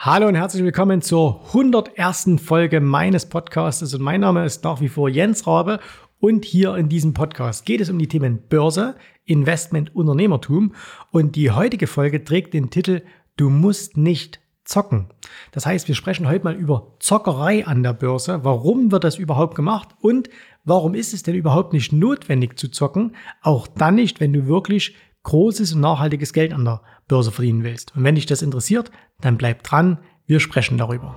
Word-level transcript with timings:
Hallo 0.00 0.28
und 0.28 0.36
herzlich 0.36 0.62
willkommen 0.62 1.02
zur 1.02 1.40
101. 1.48 2.40
Folge 2.40 2.80
meines 2.80 3.26
Podcasts. 3.26 3.92
Und 3.92 4.00
mein 4.00 4.20
Name 4.20 4.44
ist 4.44 4.62
nach 4.62 4.80
wie 4.80 4.88
vor 4.88 5.08
Jens 5.08 5.44
Rabe. 5.48 5.80
Und 6.20 6.44
hier 6.44 6.76
in 6.76 6.88
diesem 6.88 7.14
Podcast 7.14 7.66
geht 7.66 7.80
es 7.80 7.90
um 7.90 7.98
die 7.98 8.06
Themen 8.06 8.38
Börse, 8.48 8.94
Investment, 9.24 9.96
Unternehmertum. 9.96 10.72
Und 11.10 11.34
die 11.34 11.50
heutige 11.50 11.88
Folge 11.88 12.22
trägt 12.22 12.54
den 12.54 12.70
Titel 12.70 13.02
Du 13.36 13.50
musst 13.50 13.96
nicht 13.96 14.38
zocken. 14.62 15.08
Das 15.50 15.66
heißt, 15.66 15.88
wir 15.88 15.96
sprechen 15.96 16.28
heute 16.28 16.44
mal 16.44 16.54
über 16.54 16.94
Zockerei 17.00 17.66
an 17.66 17.82
der 17.82 17.92
Börse. 17.92 18.44
Warum 18.44 18.92
wird 18.92 19.02
das 19.02 19.18
überhaupt 19.18 19.56
gemacht? 19.56 19.88
Und 20.00 20.30
warum 20.62 20.94
ist 20.94 21.12
es 21.12 21.24
denn 21.24 21.34
überhaupt 21.34 21.72
nicht 21.72 21.92
notwendig 21.92 22.56
zu 22.56 22.68
zocken? 22.68 23.16
Auch 23.42 23.66
dann 23.66 23.96
nicht, 23.96 24.20
wenn 24.20 24.32
du 24.32 24.46
wirklich 24.46 24.94
großes 25.22 25.74
und 25.74 25.80
nachhaltiges 25.80 26.32
Geld 26.32 26.52
an 26.52 26.64
der 26.64 26.82
Börse 27.06 27.32
verdienen 27.32 27.64
willst. 27.64 27.94
Und 27.96 28.04
wenn 28.04 28.14
dich 28.14 28.26
das 28.26 28.42
interessiert, 28.42 28.90
dann 29.20 29.38
bleib 29.38 29.62
dran, 29.62 29.98
wir 30.26 30.40
sprechen 30.40 30.78
darüber. 30.78 31.16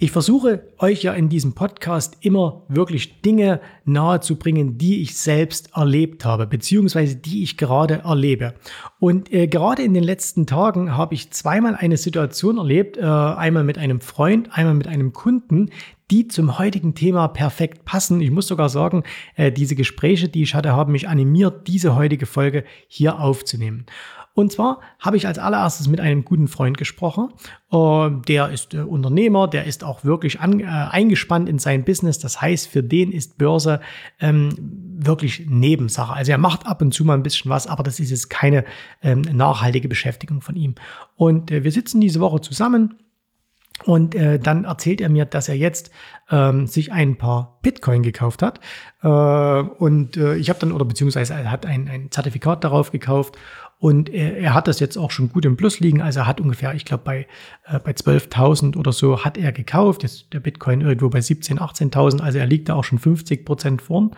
Ich 0.00 0.12
versuche 0.12 0.62
euch 0.78 1.02
ja 1.02 1.12
in 1.12 1.28
diesem 1.28 1.54
Podcast 1.54 2.18
immer 2.20 2.62
wirklich 2.68 3.20
Dinge 3.20 3.60
nahezubringen, 3.84 4.78
die 4.78 5.02
ich 5.02 5.16
selbst 5.16 5.70
erlebt 5.74 6.24
habe, 6.24 6.46
beziehungsweise 6.46 7.16
die 7.16 7.42
ich 7.42 7.56
gerade 7.56 8.02
erlebe. 8.04 8.54
Und 9.00 9.32
äh, 9.32 9.48
gerade 9.48 9.82
in 9.82 9.94
den 9.94 10.04
letzten 10.04 10.46
Tagen 10.46 10.96
habe 10.96 11.14
ich 11.14 11.32
zweimal 11.32 11.74
eine 11.74 11.96
Situation 11.96 12.58
erlebt, 12.58 12.96
äh, 12.96 13.02
einmal 13.02 13.64
mit 13.64 13.76
einem 13.76 14.00
Freund, 14.00 14.56
einmal 14.56 14.74
mit 14.74 14.86
einem 14.86 15.12
Kunden, 15.12 15.70
die 16.10 16.28
zum 16.28 16.58
heutigen 16.58 16.94
Thema 16.94 17.28
perfekt 17.28 17.84
passen. 17.84 18.20
Ich 18.20 18.30
muss 18.30 18.46
sogar 18.46 18.68
sagen, 18.68 19.04
äh, 19.36 19.52
diese 19.52 19.74
Gespräche, 19.74 20.28
die 20.28 20.42
ich 20.42 20.54
hatte, 20.54 20.72
haben 20.72 20.92
mich 20.92 21.08
animiert, 21.08 21.66
diese 21.68 21.94
heutige 21.94 22.26
Folge 22.26 22.64
hier 22.88 23.20
aufzunehmen. 23.20 23.86
Und 24.38 24.52
zwar 24.52 24.78
habe 25.00 25.16
ich 25.16 25.26
als 25.26 25.40
allererstes 25.40 25.88
mit 25.88 25.98
einem 25.98 26.24
guten 26.24 26.46
Freund 26.46 26.78
gesprochen. 26.78 27.30
Äh, 27.72 28.10
der 28.28 28.50
ist 28.50 28.72
äh, 28.72 28.78
Unternehmer, 28.78 29.48
der 29.48 29.64
ist 29.64 29.82
auch 29.82 30.04
wirklich 30.04 30.38
an, 30.38 30.60
äh, 30.60 30.64
eingespannt 30.64 31.48
in 31.48 31.58
sein 31.58 31.84
Business. 31.84 32.20
Das 32.20 32.40
heißt, 32.40 32.68
für 32.68 32.84
den 32.84 33.10
ist 33.10 33.36
Börse 33.36 33.80
ähm, 34.20 34.50
wirklich 34.96 35.46
Nebensache. 35.48 36.12
Also 36.12 36.30
er 36.30 36.38
macht 36.38 36.66
ab 36.66 36.80
und 36.82 36.94
zu 36.94 37.04
mal 37.04 37.14
ein 37.14 37.24
bisschen 37.24 37.50
was, 37.50 37.66
aber 37.66 37.82
das 37.82 37.98
ist 37.98 38.10
jetzt 38.10 38.30
keine 38.30 38.64
ähm, 39.02 39.22
nachhaltige 39.22 39.88
Beschäftigung 39.88 40.40
von 40.40 40.54
ihm. 40.54 40.76
Und 41.16 41.50
äh, 41.50 41.64
wir 41.64 41.72
sitzen 41.72 42.00
diese 42.00 42.20
Woche 42.20 42.40
zusammen. 42.40 42.94
Und 43.84 44.14
äh, 44.14 44.38
dann 44.38 44.64
erzählt 44.64 45.00
er 45.00 45.08
mir, 45.08 45.24
dass 45.24 45.48
er 45.48 45.56
jetzt 45.56 45.90
ähm, 46.30 46.66
sich 46.66 46.92
ein 46.92 47.16
paar 47.16 47.58
Bitcoin 47.62 48.02
gekauft 48.02 48.42
hat. 48.42 48.60
Äh, 49.02 49.08
und 49.08 50.16
äh, 50.16 50.36
ich 50.36 50.50
habe 50.50 50.58
dann, 50.58 50.72
oder 50.72 50.84
beziehungsweise 50.84 51.34
er 51.34 51.50
hat 51.50 51.64
ein, 51.64 51.88
ein 51.88 52.10
Zertifikat 52.10 52.64
darauf 52.64 52.90
gekauft 52.90 53.36
und 53.78 54.10
er, 54.10 54.36
er 54.36 54.54
hat 54.54 54.66
das 54.66 54.80
jetzt 54.80 54.96
auch 54.96 55.10
schon 55.10 55.30
gut 55.30 55.44
im 55.44 55.56
Plus 55.56 55.78
liegen. 55.78 56.02
Also 56.02 56.20
er 56.20 56.26
hat 56.26 56.40
ungefähr, 56.40 56.74
ich 56.74 56.84
glaube, 56.84 57.04
bei, 57.04 57.26
äh, 57.64 57.78
bei 57.78 57.92
12.000 57.92 58.76
oder 58.76 58.92
so 58.92 59.24
hat 59.24 59.38
er 59.38 59.52
gekauft. 59.52 60.02
Jetzt 60.02 60.32
der 60.32 60.40
Bitcoin 60.40 60.80
irgendwo 60.80 61.08
bei 61.08 61.20
17.000, 61.20 61.58
18.000. 61.58 62.20
Also 62.20 62.38
er 62.38 62.46
liegt 62.46 62.68
da 62.68 62.74
auch 62.74 62.84
schon 62.84 62.98
50 62.98 63.44
Prozent 63.44 63.82
vorn. 63.82 64.10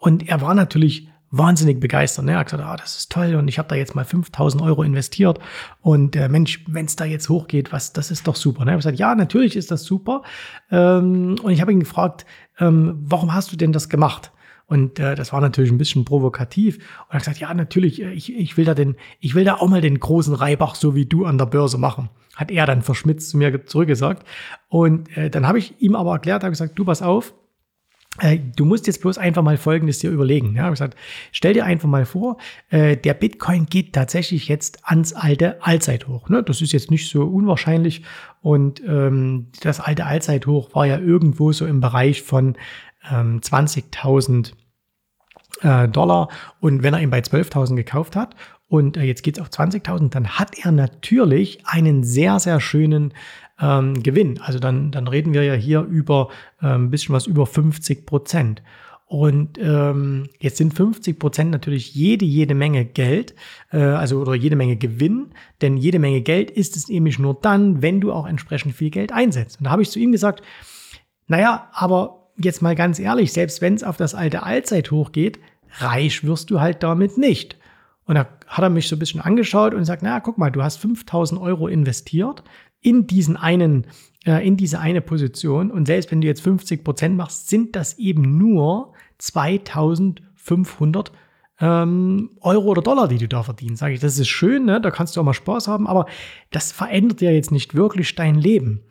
Und 0.00 0.28
er 0.28 0.40
war 0.40 0.54
natürlich 0.54 1.11
wahnsinnig 1.32 1.80
begeistert. 1.80 2.26
Ne? 2.26 2.32
Er 2.32 2.38
hat 2.38 2.46
gesagt, 2.46 2.62
ah, 2.62 2.76
das 2.76 2.96
ist 2.98 3.10
toll 3.10 3.34
und 3.34 3.48
ich 3.48 3.58
habe 3.58 3.68
da 3.68 3.74
jetzt 3.74 3.96
mal 3.96 4.04
5000 4.04 4.62
Euro 4.62 4.82
investiert 4.82 5.40
und 5.80 6.14
äh, 6.14 6.28
Mensch, 6.28 6.62
wenn 6.68 6.86
es 6.86 6.94
da 6.94 7.04
jetzt 7.04 7.28
hochgeht, 7.28 7.72
was, 7.72 7.92
das 7.92 8.10
ist 8.10 8.28
doch 8.28 8.36
super. 8.36 8.64
Ne? 8.64 8.70
Ich 8.70 8.72
habe 8.72 8.78
gesagt, 8.78 8.98
ja, 8.98 9.14
natürlich 9.14 9.56
ist 9.56 9.70
das 9.70 9.82
super. 9.82 10.22
Ähm, 10.70 11.36
und 11.42 11.50
ich 11.50 11.60
habe 11.60 11.72
ihn 11.72 11.80
gefragt, 11.80 12.26
ähm, 12.60 12.98
warum 13.00 13.34
hast 13.34 13.50
du 13.50 13.56
denn 13.56 13.72
das 13.72 13.88
gemacht? 13.88 14.30
Und 14.66 14.98
äh, 14.98 15.14
das 15.14 15.32
war 15.32 15.40
natürlich 15.40 15.70
ein 15.70 15.78
bisschen 15.78 16.04
provokativ. 16.04 16.76
Und 16.76 17.10
er 17.10 17.14
hat 17.14 17.20
gesagt, 17.20 17.38
ja, 17.38 17.52
natürlich, 17.52 18.02
äh, 18.02 18.12
ich, 18.12 18.34
ich 18.34 18.56
will 18.56 18.66
da 18.66 18.74
den, 18.74 18.96
ich 19.18 19.34
will 19.34 19.44
da 19.44 19.54
auch 19.54 19.68
mal 19.68 19.80
den 19.80 19.98
großen 19.98 20.34
Reibach 20.34 20.74
so 20.74 20.94
wie 20.94 21.06
du 21.06 21.24
an 21.24 21.38
der 21.38 21.46
Börse 21.46 21.78
machen. 21.78 22.10
Hat 22.36 22.50
er 22.50 22.66
dann 22.66 22.82
verschmitzt 22.82 23.30
zu 23.30 23.38
mir 23.38 23.66
zurückgesagt. 23.66 24.26
Und 24.68 25.14
äh, 25.16 25.30
dann 25.30 25.48
habe 25.48 25.58
ich 25.58 25.80
ihm 25.80 25.94
aber 25.94 26.12
erklärt, 26.12 26.42
habe 26.42 26.52
gesagt, 26.52 26.78
du 26.78 26.84
pass 26.84 27.02
auf, 27.02 27.34
äh, 28.20 28.38
Du 28.56 28.64
musst 28.64 28.86
jetzt 28.86 29.00
bloß 29.00 29.18
einfach 29.18 29.42
mal 29.42 29.56
Folgendes 29.56 29.98
dir 29.98 30.10
überlegen. 30.10 30.54
Ja, 30.54 30.66
ich 30.66 30.72
gesagt, 30.72 30.96
stell 31.30 31.54
dir 31.54 31.64
einfach 31.64 31.88
mal 31.88 32.04
vor, 32.04 32.38
äh, 32.70 32.96
der 32.96 33.14
Bitcoin 33.14 33.66
geht 33.66 33.92
tatsächlich 33.92 34.48
jetzt 34.48 34.80
ans 34.84 35.12
alte 35.12 35.62
Allzeithoch. 35.62 36.28
Ne? 36.28 36.42
Das 36.42 36.60
ist 36.60 36.72
jetzt 36.72 36.90
nicht 36.90 37.08
so 37.08 37.22
unwahrscheinlich. 37.24 38.02
Und 38.40 38.82
ähm, 38.86 39.48
das 39.60 39.80
alte 39.80 40.06
Allzeithoch 40.06 40.74
war 40.74 40.86
ja 40.86 40.98
irgendwo 40.98 41.52
so 41.52 41.66
im 41.66 41.80
Bereich 41.80 42.22
von 42.22 42.56
ähm, 43.10 43.40
20.000 43.40 44.52
äh, 45.62 45.88
Dollar. 45.88 46.28
Und 46.60 46.82
wenn 46.82 46.94
er 46.94 47.00
ihn 47.00 47.10
bei 47.10 47.20
12.000 47.20 47.76
gekauft 47.76 48.16
hat 48.16 48.34
und 48.68 48.96
äh, 48.96 49.02
jetzt 49.02 49.22
geht 49.22 49.38
es 49.38 49.42
auf 49.42 49.48
20.000, 49.48 50.10
dann 50.10 50.38
hat 50.38 50.58
er 50.58 50.72
natürlich 50.72 51.66
einen 51.66 52.04
sehr, 52.04 52.38
sehr 52.38 52.60
schönen 52.60 53.14
ähm, 53.62 54.02
Gewinn. 54.02 54.40
Also 54.40 54.58
dann, 54.58 54.90
dann 54.90 55.08
reden 55.08 55.32
wir 55.32 55.44
ja 55.44 55.54
hier 55.54 55.80
über 55.82 56.28
äh, 56.60 56.66
ein 56.66 56.90
bisschen 56.90 57.14
was 57.14 57.26
über 57.26 57.46
50 57.46 58.04
Prozent. 58.04 58.62
Und 59.06 59.58
ähm, 59.58 60.30
jetzt 60.40 60.56
sind 60.56 60.72
50 60.72 61.18
Prozent 61.18 61.50
natürlich 61.50 61.94
jede, 61.94 62.24
jede 62.24 62.54
Menge 62.54 62.86
Geld, 62.86 63.34
äh, 63.70 63.78
also 63.78 64.20
oder 64.20 64.34
jede 64.34 64.56
Menge 64.56 64.76
Gewinn, 64.76 65.32
denn 65.60 65.76
jede 65.76 65.98
Menge 65.98 66.22
Geld 66.22 66.50
ist 66.50 66.76
es 66.76 66.88
nämlich 66.88 67.18
nur 67.18 67.38
dann, 67.40 67.82
wenn 67.82 68.00
du 68.00 68.10
auch 68.10 68.26
entsprechend 68.26 68.74
viel 68.74 68.88
Geld 68.88 69.12
einsetzt. 69.12 69.58
Und 69.58 69.64
da 69.64 69.70
habe 69.70 69.82
ich 69.82 69.90
zu 69.90 69.98
ihm 69.98 70.12
gesagt, 70.12 70.42
naja, 71.28 71.68
aber 71.74 72.30
jetzt 72.38 72.62
mal 72.62 72.74
ganz 72.74 72.98
ehrlich, 72.98 73.34
selbst 73.34 73.60
wenn 73.60 73.74
es 73.74 73.84
auf 73.84 73.98
das 73.98 74.14
alte 74.14 74.44
Allzeithoch 74.44 75.12
geht, 75.12 75.38
reich 75.78 76.24
wirst 76.24 76.50
du 76.50 76.60
halt 76.60 76.82
damit 76.82 77.18
nicht. 77.18 77.58
Und 78.04 78.16
da 78.16 78.26
hat 78.46 78.62
er 78.64 78.70
mich 78.70 78.88
so 78.88 78.96
ein 78.96 78.98
bisschen 78.98 79.20
angeschaut 79.20 79.74
und 79.74 79.84
sagt, 79.84 80.02
na, 80.02 80.20
guck 80.20 80.38
mal, 80.38 80.50
du 80.50 80.62
hast 80.62 80.78
5000 80.78 81.40
Euro 81.40 81.68
investiert 81.68 82.42
in 82.80 83.06
diesen 83.06 83.36
einen, 83.36 83.86
äh, 84.26 84.46
in 84.46 84.56
diese 84.56 84.80
eine 84.80 85.00
Position. 85.00 85.70
Und 85.70 85.86
selbst 85.86 86.10
wenn 86.10 86.20
du 86.20 86.26
jetzt 86.26 86.42
50 86.42 86.82
Prozent 86.84 87.16
machst, 87.16 87.48
sind 87.48 87.76
das 87.76 87.98
eben 87.98 88.38
nur 88.38 88.92
2500 89.18 91.12
ähm, 91.60 92.30
Euro 92.40 92.70
oder 92.70 92.82
Dollar, 92.82 93.06
die 93.06 93.18
du 93.18 93.28
da 93.28 93.44
verdienst. 93.44 93.78
Sage 93.78 93.94
ich, 93.94 94.00
das 94.00 94.18
ist 94.18 94.28
schön, 94.28 94.64
ne? 94.64 94.80
da 94.80 94.90
kannst 94.90 95.16
du 95.16 95.20
auch 95.20 95.24
mal 95.24 95.32
Spaß 95.32 95.68
haben, 95.68 95.86
aber 95.86 96.06
das 96.50 96.72
verändert 96.72 97.20
ja 97.20 97.30
jetzt 97.30 97.52
nicht 97.52 97.76
wirklich 97.76 98.16
dein 98.16 98.34
Leben. 98.34 98.82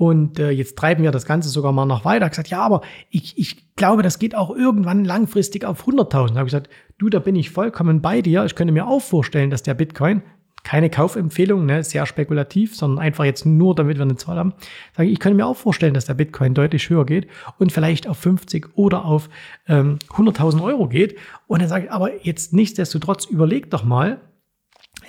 Und 0.00 0.38
äh, 0.38 0.48
jetzt 0.48 0.78
treiben 0.78 1.02
wir 1.02 1.10
das 1.10 1.26
Ganze 1.26 1.50
sogar 1.50 1.72
mal 1.72 1.84
noch 1.84 2.06
weiter. 2.06 2.24
Ich 2.24 2.30
gesagt, 2.30 2.48
ja, 2.48 2.62
aber 2.62 2.80
ich, 3.10 3.36
ich 3.36 3.76
glaube, 3.76 4.02
das 4.02 4.18
geht 4.18 4.34
auch 4.34 4.48
irgendwann 4.48 5.04
langfristig 5.04 5.66
auf 5.66 5.86
100.000. 5.86 6.08
Da 6.08 6.20
habe 6.20 6.30
ich 6.48 6.52
gesagt, 6.52 6.70
du, 6.96 7.10
da 7.10 7.18
bin 7.18 7.36
ich 7.36 7.50
vollkommen 7.50 8.00
bei 8.00 8.22
dir. 8.22 8.46
Ich 8.46 8.54
könnte 8.54 8.72
mir 8.72 8.86
auch 8.86 9.02
vorstellen, 9.02 9.50
dass 9.50 9.62
der 9.62 9.74
Bitcoin, 9.74 10.22
keine 10.62 10.88
Kaufempfehlung, 10.88 11.66
ne, 11.66 11.84
sehr 11.84 12.06
spekulativ, 12.06 12.74
sondern 12.74 12.98
einfach 12.98 13.26
jetzt 13.26 13.44
nur, 13.44 13.74
damit 13.74 13.98
wir 13.98 14.04
eine 14.04 14.16
Zahl 14.16 14.38
haben, 14.38 14.54
sage 14.96 15.08
ich, 15.08 15.12
ich 15.12 15.20
könnte 15.20 15.36
mir 15.36 15.44
auch 15.44 15.58
vorstellen, 15.58 15.92
dass 15.92 16.06
der 16.06 16.14
Bitcoin 16.14 16.54
deutlich 16.54 16.88
höher 16.88 17.04
geht 17.04 17.28
und 17.58 17.70
vielleicht 17.70 18.08
auf 18.08 18.16
50 18.16 18.78
oder 18.78 19.04
auf 19.04 19.28
ähm, 19.68 19.98
100.000 20.08 20.62
Euro 20.62 20.88
geht. 20.88 21.18
Und 21.46 21.60
dann 21.60 21.68
sage 21.68 21.84
ich, 21.84 21.92
aber 21.92 22.24
jetzt 22.24 22.54
nichtsdestotrotz 22.54 23.26
überleg 23.26 23.68
doch 23.68 23.84
mal, 23.84 24.18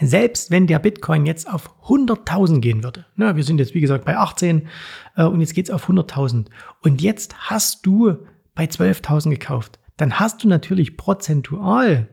selbst 0.07 0.51
wenn 0.51 0.67
der 0.67 0.79
Bitcoin 0.79 1.25
jetzt 1.25 1.51
auf 1.51 1.69
100.000 1.85 2.59
gehen 2.59 2.83
würde, 2.83 3.05
ne, 3.15 3.35
wir 3.35 3.43
sind 3.43 3.59
jetzt 3.59 3.73
wie 3.73 3.81
gesagt 3.81 4.05
bei 4.05 4.17
18 4.17 4.67
äh, 5.15 5.23
und 5.23 5.39
jetzt 5.39 5.53
geht's 5.53 5.69
auf 5.69 5.89
100.000 5.89 6.47
und 6.81 7.01
jetzt 7.01 7.49
hast 7.49 7.85
du 7.85 8.17
bei 8.55 8.65
12.000 8.65 9.29
gekauft, 9.29 9.79
dann 9.97 10.19
hast 10.19 10.43
du 10.43 10.47
natürlich 10.47 10.97
prozentual 10.97 12.07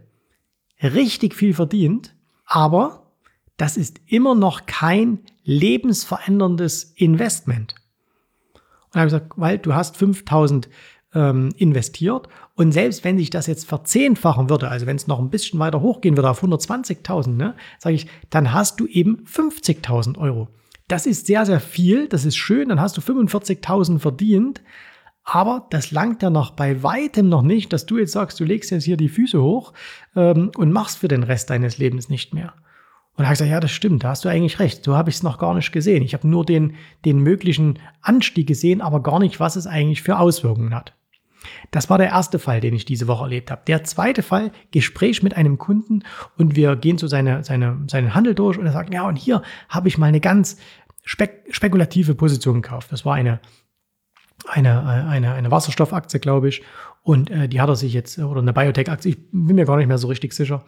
richtig 0.82 1.34
viel 1.34 1.54
verdient, 1.54 2.14
aber 2.44 3.12
das 3.56 3.76
ist 3.76 4.00
immer 4.06 4.34
noch 4.34 4.66
kein 4.66 5.20
lebensveränderndes 5.42 6.84
Investment. 6.94 7.74
Und 8.90 9.00
habe 9.00 9.08
ich 9.08 9.12
gesagt, 9.12 9.32
weil 9.36 9.58
du 9.58 9.74
hast 9.74 9.96
5000 9.96 10.68
ähm, 11.14 11.50
investiert. 11.56 12.28
Und 12.54 12.72
selbst 12.72 13.04
wenn 13.04 13.18
sich 13.18 13.30
das 13.30 13.46
jetzt 13.46 13.66
verzehnfachen 13.66 14.50
würde, 14.50 14.68
also 14.68 14.86
wenn 14.86 14.96
es 14.96 15.06
noch 15.06 15.18
ein 15.18 15.30
bisschen 15.30 15.58
weiter 15.58 15.80
hochgehen 15.80 16.16
würde 16.16 16.30
auf 16.30 16.42
120.000, 16.42 17.36
ne, 17.36 17.54
sage 17.78 17.96
ich, 17.96 18.06
dann 18.30 18.52
hast 18.52 18.80
du 18.80 18.86
eben 18.86 19.24
50.000 19.24 20.18
Euro. 20.18 20.48
Das 20.88 21.06
ist 21.06 21.26
sehr, 21.26 21.44
sehr 21.44 21.60
viel, 21.60 22.08
das 22.08 22.24
ist 22.24 22.36
schön, 22.36 22.68
dann 22.68 22.80
hast 22.80 22.96
du 22.96 23.00
45.000 23.00 23.98
verdient. 23.98 24.62
Aber 25.22 25.66
das 25.68 25.90
langt 25.90 26.22
ja 26.22 26.30
noch 26.30 26.52
bei 26.52 26.82
weitem 26.82 27.28
noch 27.28 27.42
nicht, 27.42 27.72
dass 27.74 27.84
du 27.84 27.98
jetzt 27.98 28.12
sagst, 28.12 28.40
du 28.40 28.44
legst 28.44 28.70
jetzt 28.70 28.84
hier 28.84 28.96
die 28.96 29.10
Füße 29.10 29.42
hoch 29.42 29.74
ähm, 30.16 30.50
und 30.56 30.72
machst 30.72 30.98
für 30.98 31.08
den 31.08 31.22
Rest 31.22 31.50
deines 31.50 31.76
Lebens 31.76 32.08
nicht 32.08 32.32
mehr. 32.32 32.54
Und 33.18 33.24
da 33.24 33.24
habe 33.24 33.34
ich 33.34 33.38
gesagt, 33.40 33.50
ja, 33.50 33.60
das 33.60 33.72
stimmt, 33.72 34.04
da 34.04 34.10
hast 34.10 34.24
du 34.24 34.30
eigentlich 34.30 34.58
recht. 34.58 34.84
So 34.84 34.96
habe 34.96 35.10
ich 35.10 35.16
es 35.16 35.22
noch 35.22 35.38
gar 35.38 35.52
nicht 35.52 35.70
gesehen. 35.70 36.02
Ich 36.02 36.14
habe 36.14 36.26
nur 36.26 36.46
den, 36.46 36.76
den 37.04 37.18
möglichen 37.18 37.78
Anstieg 38.00 38.46
gesehen, 38.46 38.80
aber 38.80 39.02
gar 39.02 39.18
nicht, 39.18 39.38
was 39.38 39.56
es 39.56 39.66
eigentlich 39.66 40.02
für 40.02 40.18
Auswirkungen 40.18 40.74
hat. 40.74 40.94
Das 41.70 41.90
war 41.90 41.98
der 41.98 42.08
erste 42.08 42.38
Fall, 42.38 42.60
den 42.60 42.74
ich 42.74 42.84
diese 42.84 43.08
Woche 43.08 43.24
erlebt 43.24 43.50
habe. 43.50 43.62
Der 43.66 43.84
zweite 43.84 44.22
Fall, 44.22 44.52
Gespräch 44.70 45.22
mit 45.22 45.36
einem 45.36 45.58
Kunden 45.58 46.02
und 46.36 46.56
wir 46.56 46.76
gehen 46.76 46.98
so 46.98 47.06
seine, 47.06 47.44
seine, 47.44 47.78
seinen 47.88 48.14
Handel 48.14 48.34
durch 48.34 48.58
und 48.58 48.66
er 48.66 48.72
sagt, 48.72 48.92
ja, 48.92 49.06
und 49.06 49.16
hier 49.16 49.42
habe 49.68 49.88
ich 49.88 49.98
mal 49.98 50.06
eine 50.06 50.20
ganz 50.20 50.58
spek 51.04 51.44
spekulative 51.50 52.14
Position 52.14 52.62
gekauft. 52.62 52.92
Das 52.92 53.04
war 53.04 53.14
eine, 53.14 53.40
eine, 54.46 54.86
eine, 54.86 55.32
eine 55.32 55.50
Wasserstoffaktie, 55.50 56.20
glaube 56.20 56.48
ich. 56.48 56.62
Und 57.02 57.30
äh, 57.30 57.48
die 57.48 57.60
hat 57.60 57.70
er 57.70 57.76
sich 57.76 57.94
jetzt, 57.94 58.18
oder 58.18 58.42
eine 58.42 58.52
Biotech-Aktie, 58.52 59.12
ich 59.12 59.30
bin 59.30 59.56
mir 59.56 59.64
gar 59.64 59.78
nicht 59.78 59.86
mehr 59.86 59.96
so 59.96 60.08
richtig 60.08 60.34
sicher. 60.34 60.64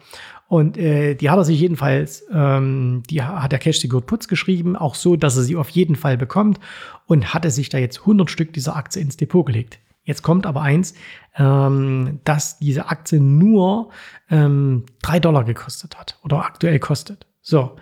Und 0.47 0.75
äh, 0.75 1.13
die 1.13 1.29
hat 1.29 1.37
er 1.37 1.43
sich 1.43 1.59
jedenfalls, 1.59 2.25
ähm, 2.33 3.03
die 3.09 3.21
hat 3.21 3.51
der 3.51 3.59
Cash 3.59 3.79
Secured 3.79 4.07
Putz 4.07 4.27
geschrieben, 4.27 4.75
auch 4.75 4.95
so, 4.95 5.15
dass 5.15 5.37
er 5.37 5.43
sie 5.43 5.55
auf 5.55 5.69
jeden 5.69 5.95
Fall 5.95 6.17
bekommt 6.17 6.59
und 7.05 7.35
hatte 7.35 7.51
sich 7.51 7.69
da 7.69 7.77
jetzt 7.77 7.99
100 7.99 8.31
Stück 8.31 8.53
dieser 8.53 8.75
Aktie 8.75 9.01
ins 9.01 9.17
Depot 9.17 9.45
gelegt. 9.45 9.79
Jetzt 10.03 10.23
kommt 10.23 10.45
aber 10.45 10.61
eins, 10.61 10.93
ähm, 11.35 12.19
dass 12.23 12.57
diese 12.59 12.87
Aktie 12.87 13.19
nur 13.19 13.91
ähm, 14.29 14.85
3 15.03 15.19
Dollar 15.19 15.43
gekostet 15.43 15.97
hat 15.97 16.17
oder 16.23 16.43
aktuell 16.43 16.79
kostet. 16.79 17.27
So. 17.41 17.75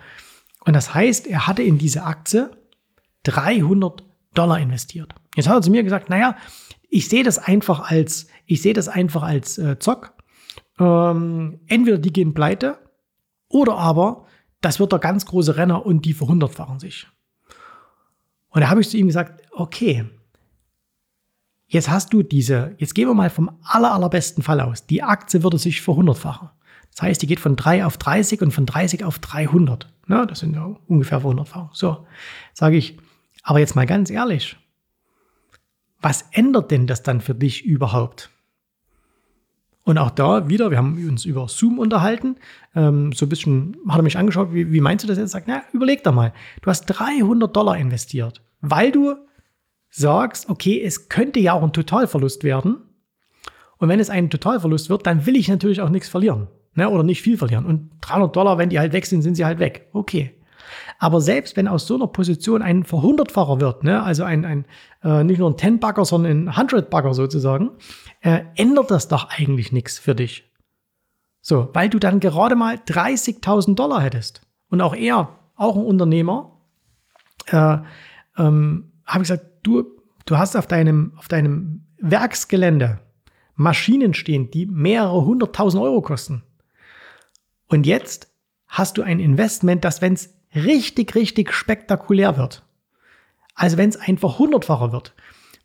Und 0.64 0.74
das 0.74 0.94
heißt, 0.94 1.26
er 1.26 1.46
hatte 1.46 1.62
in 1.62 1.78
diese 1.78 2.04
Aktie 2.04 2.50
300 3.22 4.02
Dollar 4.34 4.58
investiert. 4.58 5.14
Jetzt 5.34 5.48
hat 5.48 5.56
er 5.56 5.62
zu 5.62 5.70
mir 5.70 5.82
gesagt, 5.82 6.10
naja, 6.10 6.36
ich 6.88 7.08
sehe 7.08 7.22
das 7.22 7.38
einfach 7.38 7.90
als, 7.90 8.26
ich 8.46 8.62
sehe 8.62 8.74
das 8.74 8.88
einfach 8.88 9.22
als 9.22 9.58
äh, 9.58 9.78
Zock. 9.78 10.14
Ähm, 10.78 11.60
entweder 11.66 11.98
die 11.98 12.12
gehen 12.12 12.34
pleite 12.34 12.78
oder 13.48 13.76
aber 13.76 14.26
das 14.60 14.78
wird 14.78 14.92
der 14.92 14.98
ganz 14.98 15.24
große 15.26 15.56
Renner 15.56 15.86
und 15.86 16.04
die 16.04 16.12
verhundertfachen 16.12 16.78
sich. 16.78 17.06
Und 18.50 18.62
da 18.62 18.68
habe 18.68 18.80
ich 18.80 18.90
zu 18.90 18.96
ihm 18.96 19.06
gesagt, 19.06 19.42
okay, 19.52 20.04
jetzt 21.70 21.88
hast 21.88 22.12
du 22.12 22.22
diese, 22.22 22.74
jetzt 22.78 22.94
gehen 22.94 23.08
wir 23.08 23.14
mal 23.14 23.30
vom 23.30 23.50
aller, 23.62 23.92
allerbesten 23.92 24.42
Fall 24.42 24.60
aus. 24.60 24.86
Die 24.86 25.02
Aktie 25.02 25.42
würde 25.42 25.56
sich 25.56 25.80
verhundertfachen. 25.80 26.50
Das 26.90 27.02
heißt, 27.02 27.22
die 27.22 27.26
geht 27.26 27.40
von 27.40 27.56
3 27.56 27.86
auf 27.86 27.96
30 27.96 28.42
und 28.42 28.50
von 28.50 28.66
30 28.66 29.04
auf 29.04 29.20
300. 29.20 29.88
Na, 30.06 30.26
das 30.26 30.40
sind 30.40 30.54
ja 30.54 30.76
ungefähr 30.88 31.18
100 31.18 31.48
So, 31.72 32.06
sage 32.52 32.76
ich, 32.76 32.98
aber 33.44 33.60
jetzt 33.60 33.76
mal 33.76 33.86
ganz 33.86 34.10
ehrlich, 34.10 34.56
was 36.00 36.24
ändert 36.32 36.72
denn 36.72 36.88
das 36.88 37.04
dann 37.04 37.20
für 37.20 37.34
dich 37.34 37.64
überhaupt? 37.64 38.30
Und 39.84 39.98
auch 39.98 40.10
da 40.10 40.48
wieder, 40.48 40.70
wir 40.70 40.78
haben 40.78 41.08
uns 41.08 41.24
über 41.24 41.48
Zoom 41.48 41.78
unterhalten, 41.78 42.36
ähm, 42.74 43.12
so 43.12 43.26
ein 43.26 43.28
bisschen 43.28 43.76
hat 43.88 43.98
er 43.98 44.02
mich 44.02 44.18
angeschaut, 44.18 44.52
wie, 44.52 44.72
wie 44.72 44.80
meinst 44.80 45.04
du 45.04 45.08
das 45.08 45.18
jetzt? 45.18 45.30
Sagt, 45.30 45.46
na, 45.48 45.62
überleg 45.72 46.02
doch 46.02 46.12
mal, 46.12 46.32
du 46.62 46.70
hast 46.70 46.86
300 46.86 47.54
Dollar 47.54 47.76
investiert, 47.76 48.42
weil 48.60 48.90
du 48.90 49.14
sagst, 49.90 50.48
okay, 50.48 50.80
es 50.82 51.08
könnte 51.08 51.40
ja 51.40 51.52
auch 51.52 51.62
ein 51.62 51.72
Totalverlust 51.72 52.44
werden. 52.44 52.78
Und 53.78 53.88
wenn 53.88 54.00
es 54.00 54.10
ein 54.10 54.30
Totalverlust 54.30 54.90
wird, 54.90 55.06
dann 55.06 55.26
will 55.26 55.36
ich 55.36 55.48
natürlich 55.48 55.80
auch 55.80 55.88
nichts 55.88 56.08
verlieren. 56.08 56.48
Ne? 56.74 56.88
Oder 56.88 57.02
nicht 57.02 57.22
viel 57.22 57.36
verlieren. 57.36 57.66
Und 57.66 57.90
300 58.02 58.34
Dollar, 58.34 58.58
wenn 58.58 58.70
die 58.70 58.78
halt 58.78 58.92
weg 58.92 59.06
sind, 59.06 59.22
sind 59.22 59.34
sie 59.34 59.44
halt 59.44 59.58
weg. 59.58 59.88
Okay. 59.92 60.34
Aber 60.98 61.20
selbst 61.20 61.56
wenn 61.56 61.66
aus 61.66 61.86
so 61.86 61.94
einer 61.94 62.06
Position 62.06 62.62
ein 62.62 62.84
Verhundertfacher 62.84 63.60
wird, 63.60 63.84
ne? 63.84 64.02
also 64.02 64.22
ein, 64.22 64.44
ein 64.44 64.64
äh, 65.02 65.24
nicht 65.24 65.38
nur 65.38 65.50
ein 65.50 65.56
10-Bagger, 65.56 66.04
sondern 66.04 66.48
ein 66.48 66.50
100-Bagger 66.50 67.14
sozusagen, 67.14 67.70
äh, 68.20 68.42
ändert 68.54 68.90
das 68.90 69.08
doch 69.08 69.30
eigentlich 69.30 69.72
nichts 69.72 69.98
für 69.98 70.14
dich. 70.14 70.44
So, 71.40 71.70
weil 71.72 71.88
du 71.88 71.98
dann 71.98 72.20
gerade 72.20 72.54
mal 72.54 72.76
30.000 72.76 73.74
Dollar 73.74 74.02
hättest. 74.02 74.42
Und 74.68 74.82
auch 74.82 74.94
er, 74.94 75.30
auch 75.56 75.74
ein 75.74 75.84
Unternehmer, 75.84 76.58
äh, 77.46 77.78
ähm, 78.36 78.92
habe 79.06 79.24
ich 79.24 79.28
gesagt, 79.28 79.46
du, 79.62 79.84
du 80.26 80.38
hast 80.38 80.56
auf 80.56 80.66
deinem, 80.66 81.12
auf 81.16 81.28
deinem 81.28 81.86
Werksgelände 81.98 83.00
Maschinen 83.54 84.14
stehen, 84.14 84.50
die 84.50 84.66
mehrere 84.66 85.24
hunderttausend 85.24 85.82
Euro 85.82 86.00
kosten. 86.00 86.42
Und 87.68 87.86
jetzt 87.86 88.32
hast 88.66 88.96
du 88.96 89.02
ein 89.02 89.20
Investment, 89.20 89.84
das, 89.84 90.00
wenn 90.00 90.14
es 90.14 90.34
richtig, 90.54 91.14
richtig 91.14 91.52
spektakulär 91.52 92.36
wird, 92.36 92.64
also 93.54 93.76
wenn 93.76 93.90
es 93.90 93.96
einfach 93.96 94.38
hundertfacher 94.38 94.92
wird, 94.92 95.14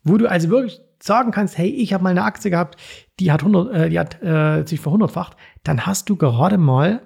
wo 0.04 0.18
du 0.18 0.30
also 0.30 0.50
wirklich 0.50 0.80
sagen 1.00 1.30
kannst, 1.30 1.56
hey, 1.56 1.68
ich 1.68 1.92
habe 1.92 2.04
mal 2.04 2.10
eine 2.10 2.24
Aktie 2.24 2.50
gehabt, 2.50 2.78
die 3.18 3.32
hat, 3.32 3.40
100, 3.40 3.74
äh, 3.74 3.88
die 3.88 3.98
hat 3.98 4.22
äh, 4.22 4.64
sich 4.66 4.80
verhundertfacht, 4.80 5.36
dann 5.64 5.86
hast 5.86 6.08
du 6.08 6.16
gerade 6.16 6.58
mal 6.58 7.02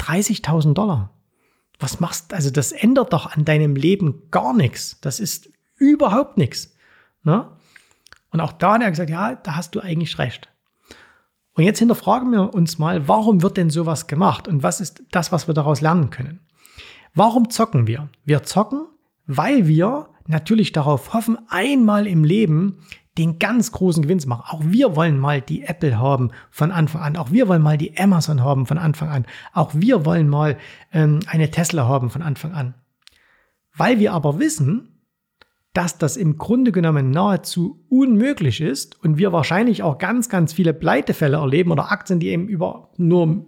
30.000 0.00 0.74
Dollar. 0.74 1.10
Was 1.78 2.00
machst, 2.00 2.32
also 2.32 2.50
das 2.50 2.72
ändert 2.72 3.12
doch 3.12 3.34
an 3.36 3.44
deinem 3.44 3.76
Leben 3.76 4.30
gar 4.30 4.54
nichts. 4.54 5.00
Das 5.00 5.20
ist 5.20 5.50
überhaupt 5.76 6.38
nichts. 6.38 6.76
Ne? 7.22 7.48
Und 8.30 8.40
auch 8.40 8.52
da 8.52 8.74
hat 8.74 8.82
er 8.82 8.90
gesagt, 8.90 9.10
ja, 9.10 9.34
da 9.36 9.56
hast 9.56 9.74
du 9.74 9.80
eigentlich 9.80 10.18
recht. 10.18 10.48
Und 11.54 11.64
jetzt 11.64 11.78
hinterfragen 11.78 12.30
wir 12.32 12.52
uns 12.52 12.78
mal, 12.78 13.06
warum 13.06 13.42
wird 13.42 13.56
denn 13.56 13.70
sowas 13.70 14.06
gemacht 14.06 14.48
und 14.48 14.62
was 14.62 14.80
ist 14.80 15.04
das, 15.12 15.30
was 15.30 15.46
wir 15.46 15.54
daraus 15.54 15.80
lernen 15.80 16.10
können? 16.10 16.40
Warum 17.14 17.48
zocken 17.48 17.86
wir? 17.86 18.08
Wir 18.24 18.42
zocken, 18.42 18.86
weil 19.26 19.68
wir 19.68 20.08
natürlich 20.26 20.72
darauf 20.72 21.14
hoffen, 21.14 21.38
einmal 21.48 22.06
im 22.08 22.24
Leben 22.24 22.78
den 23.16 23.38
ganz 23.38 23.70
großen 23.70 24.02
Gewinn 24.02 24.18
zu 24.18 24.28
machen. 24.28 24.44
Auch 24.48 24.62
wir 24.64 24.96
wollen 24.96 25.18
mal 25.18 25.40
die 25.40 25.62
Apple 25.62 25.98
haben 25.98 26.32
von 26.50 26.72
Anfang 26.72 27.02
an. 27.02 27.16
Auch 27.16 27.30
wir 27.30 27.46
wollen 27.46 27.62
mal 27.62 27.78
die 27.78 27.96
Amazon 27.96 28.42
haben 28.42 28.66
von 28.66 28.78
Anfang 28.78 29.08
an. 29.08 29.24
Auch 29.52 29.70
wir 29.74 30.04
wollen 30.04 30.28
mal 30.28 30.58
ähm, 30.92 31.20
eine 31.28 31.50
Tesla 31.52 31.86
haben 31.86 32.10
von 32.10 32.22
Anfang 32.22 32.52
an. 32.52 32.74
Weil 33.76 34.00
wir 34.00 34.12
aber 34.12 34.40
wissen, 34.40 34.93
dass 35.74 35.98
das 35.98 36.16
im 36.16 36.38
Grunde 36.38 36.70
genommen 36.70 37.10
nahezu 37.10 37.84
unmöglich 37.88 38.60
ist 38.60 39.02
und 39.02 39.18
wir 39.18 39.32
wahrscheinlich 39.32 39.82
auch 39.82 39.98
ganz, 39.98 40.28
ganz 40.28 40.52
viele 40.52 40.72
Pleitefälle 40.72 41.36
erleben 41.36 41.72
oder 41.72 41.90
Aktien, 41.90 42.20
die 42.20 42.28
eben 42.28 42.46
über 42.46 42.90
nur 42.96 43.44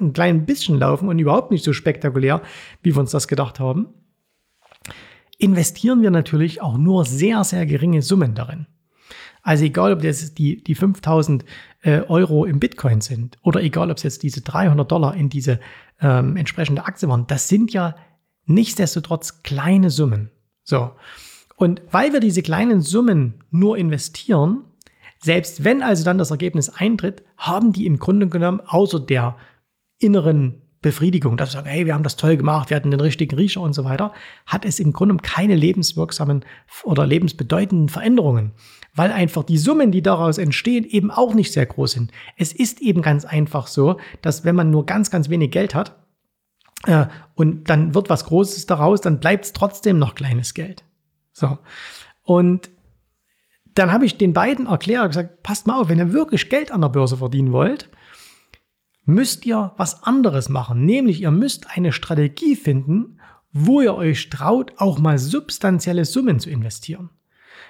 ein 0.00 0.12
klein 0.14 0.46
bisschen 0.46 0.78
laufen 0.78 1.08
und 1.08 1.18
überhaupt 1.18 1.50
nicht 1.50 1.62
so 1.62 1.74
spektakulär, 1.74 2.40
wie 2.82 2.94
wir 2.94 3.00
uns 3.00 3.10
das 3.10 3.28
gedacht 3.28 3.60
haben, 3.60 3.88
investieren 5.36 6.00
wir 6.00 6.10
natürlich 6.10 6.62
auch 6.62 6.78
nur 6.78 7.04
sehr, 7.04 7.44
sehr 7.44 7.66
geringe 7.66 8.00
Summen 8.00 8.34
darin. 8.34 8.66
Also 9.42 9.64
egal, 9.64 9.92
ob 9.92 10.00
das 10.00 10.32
die, 10.32 10.64
die 10.64 10.74
5000 10.74 11.44
äh, 11.82 12.00
Euro 12.08 12.46
im 12.46 12.58
Bitcoin 12.58 13.02
sind 13.02 13.36
oder 13.42 13.62
egal, 13.62 13.90
ob 13.90 13.98
es 13.98 14.02
jetzt 14.02 14.22
diese 14.22 14.40
300 14.40 14.90
Dollar 14.90 15.14
in 15.14 15.28
diese 15.28 15.60
ähm, 16.00 16.38
entsprechende 16.38 16.86
Aktie 16.86 17.06
waren, 17.06 17.26
das 17.26 17.48
sind 17.48 17.70
ja 17.72 17.96
nichtsdestotrotz 18.46 19.42
kleine 19.42 19.90
Summen. 19.90 20.30
So. 20.64 20.92
Und 21.56 21.82
weil 21.90 22.12
wir 22.12 22.20
diese 22.20 22.42
kleinen 22.42 22.82
Summen 22.82 23.34
nur 23.50 23.78
investieren, 23.78 24.64
selbst 25.22 25.64
wenn 25.64 25.82
also 25.82 26.04
dann 26.04 26.18
das 26.18 26.30
Ergebnis 26.30 26.68
eintritt, 26.68 27.22
haben 27.36 27.72
die 27.72 27.86
im 27.86 27.98
Grunde 27.98 28.28
genommen 28.28 28.60
außer 28.60 29.00
der 29.00 29.36
inneren 29.98 30.62
Befriedigung, 30.82 31.36
dass 31.36 31.48
wir 31.48 31.52
sagen, 31.54 31.68
hey, 31.68 31.86
wir 31.86 31.94
haben 31.94 32.02
das 32.02 32.16
toll 32.16 32.36
gemacht, 32.36 32.70
wir 32.70 32.76
hatten 32.76 32.90
den 32.90 33.00
richtigen 33.00 33.34
Riecher 33.34 33.60
und 33.60 33.72
so 33.72 33.84
weiter, 33.84 34.12
hat 34.44 34.64
es 34.64 34.78
im 34.78 34.92
Grunde 34.92 35.16
keine 35.16 35.56
lebenswirksamen 35.56 36.44
oder 36.84 37.06
lebensbedeutenden 37.06 37.88
Veränderungen, 37.88 38.52
weil 38.94 39.10
einfach 39.10 39.42
die 39.42 39.58
Summen, 39.58 39.90
die 39.90 40.02
daraus 40.02 40.38
entstehen, 40.38 40.84
eben 40.84 41.10
auch 41.10 41.34
nicht 41.34 41.52
sehr 41.52 41.66
groß 41.66 41.92
sind. 41.92 42.12
Es 42.36 42.52
ist 42.52 42.80
eben 42.82 43.02
ganz 43.02 43.24
einfach 43.24 43.66
so, 43.66 43.98
dass 44.22 44.44
wenn 44.44 44.54
man 44.54 44.70
nur 44.70 44.86
ganz, 44.86 45.10
ganz 45.10 45.28
wenig 45.28 45.50
Geld 45.50 45.74
hat 45.74 45.96
äh, 46.86 47.06
und 47.34 47.68
dann 47.68 47.94
wird 47.94 48.10
was 48.10 48.26
Großes 48.26 48.66
daraus, 48.66 49.00
dann 49.00 49.18
bleibt 49.18 49.46
es 49.46 49.52
trotzdem 49.54 49.98
noch 49.98 50.14
kleines 50.14 50.54
Geld. 50.54 50.85
So. 51.36 51.58
Und 52.22 52.70
dann 53.74 53.92
habe 53.92 54.06
ich 54.06 54.16
den 54.16 54.32
beiden 54.32 54.66
erklärt, 54.66 55.08
gesagt, 55.08 55.42
passt 55.42 55.66
mal 55.66 55.78
auf, 55.78 55.90
wenn 55.90 55.98
ihr 55.98 56.14
wirklich 56.14 56.48
Geld 56.48 56.72
an 56.72 56.80
der 56.80 56.88
Börse 56.88 57.18
verdienen 57.18 57.52
wollt, 57.52 57.90
müsst 59.04 59.44
ihr 59.44 59.74
was 59.76 60.02
anderes 60.02 60.48
machen. 60.48 60.86
Nämlich, 60.86 61.20
ihr 61.20 61.30
müsst 61.30 61.76
eine 61.76 61.92
Strategie 61.92 62.56
finden, 62.56 63.20
wo 63.52 63.82
ihr 63.82 63.94
euch 63.94 64.30
traut, 64.30 64.72
auch 64.78 64.98
mal 64.98 65.18
substanzielle 65.18 66.06
Summen 66.06 66.40
zu 66.40 66.48
investieren. 66.48 67.10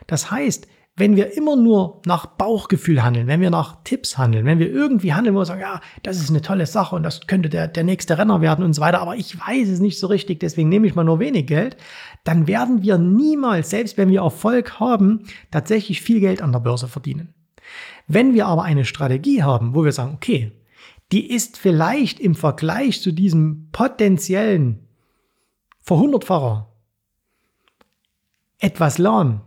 Das 0.07 0.31
heißt, 0.31 0.69
wenn 0.99 1.15
wir 1.15 1.37
immer 1.37 1.57
nur 1.57 2.01
nach 2.07 2.25
Bauchgefühl 2.25 3.05
handeln, 3.05 3.27
wenn 3.27 3.43
wir 3.43 3.51
nach 3.51 3.77
Tipps 3.85 4.17
handeln, 4.17 4.47
wenn 4.47 4.59
wir 4.59 4.71
irgendwie 4.71 5.13
handeln, 5.13 5.35
wo 5.35 5.41
wir 5.41 5.45
sagen, 5.45 5.61
ja, 5.61 5.83
das 6.03 6.17
ist 6.17 6.31
eine 6.31 6.41
tolle 6.41 6.65
Sache 6.65 6.97
und 6.97 7.03
das 7.03 7.27
könnte 7.27 7.51
der, 7.51 7.69
der 7.69 7.85
nächste 7.85 8.17
Renner 8.17 8.41
werden 8.41 8.65
und 8.65 8.73
so 8.73 8.81
weiter, 8.81 9.01
aber 9.01 9.15
ich 9.15 9.39
weiß 9.39 9.69
es 9.69 9.79
nicht 9.79 9.99
so 9.99 10.07
richtig, 10.07 10.41
deswegen 10.41 10.71
nehme 10.71 10.87
ich 10.87 10.95
mal 10.95 11.05
nur 11.05 11.21
wenig 11.21 11.47
Geld, 11.47 11.77
dann 12.25 12.47
werden 12.47 12.83
wir 12.83 12.97
niemals, 12.97 13.71
selbst 13.71 13.99
wenn 13.99 14.09
wir 14.09 14.23
Erfolg 14.23 14.81
haben, 14.81 15.25
tatsächlich 15.51 16.01
viel 16.01 16.21
Geld 16.21 16.41
an 16.41 16.53
der 16.53 16.61
Börse 16.61 16.89
verdienen. 16.89 17.35
Wenn 18.09 18.33
wir 18.33 18.47
aber 18.47 18.63
eine 18.63 18.87
Strategie 18.87 19.43
haben, 19.43 19.75
wo 19.75 19.85
wir 19.85 19.93
sagen, 19.93 20.15
okay, 20.15 20.53
die 21.13 21.31
ist 21.31 21.59
vielleicht 21.59 22.21
im 22.21 22.35
Vergleich 22.35 23.03
zu 23.03 23.13
diesem 23.13 23.69
potenziellen 23.71 24.89
Verhundertfacher 25.83 26.73
etwas 28.59 28.97
lahm, 28.99 29.43